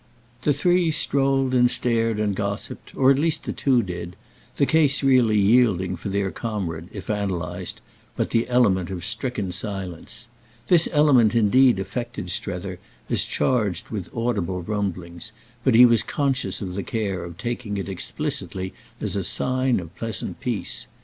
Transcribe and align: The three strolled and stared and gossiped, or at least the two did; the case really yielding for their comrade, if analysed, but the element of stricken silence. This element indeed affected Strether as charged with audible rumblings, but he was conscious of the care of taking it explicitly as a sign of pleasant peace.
The 0.41 0.51
three 0.51 0.89
strolled 0.89 1.53
and 1.53 1.69
stared 1.69 2.19
and 2.19 2.35
gossiped, 2.35 2.95
or 2.95 3.11
at 3.11 3.19
least 3.19 3.43
the 3.43 3.53
two 3.53 3.83
did; 3.83 4.15
the 4.55 4.65
case 4.65 5.03
really 5.03 5.37
yielding 5.37 5.95
for 5.95 6.09
their 6.09 6.31
comrade, 6.31 6.89
if 6.91 7.07
analysed, 7.07 7.81
but 8.15 8.31
the 8.31 8.49
element 8.49 8.89
of 8.89 9.05
stricken 9.05 9.51
silence. 9.51 10.27
This 10.69 10.89
element 10.91 11.35
indeed 11.35 11.77
affected 11.77 12.31
Strether 12.31 12.79
as 13.11 13.25
charged 13.25 13.89
with 13.89 14.09
audible 14.11 14.63
rumblings, 14.63 15.33
but 15.63 15.75
he 15.75 15.85
was 15.85 16.01
conscious 16.01 16.63
of 16.63 16.73
the 16.73 16.81
care 16.81 17.23
of 17.23 17.37
taking 17.37 17.77
it 17.77 17.87
explicitly 17.87 18.73
as 18.99 19.15
a 19.15 19.23
sign 19.23 19.79
of 19.79 19.95
pleasant 19.95 20.39
peace. 20.39 20.87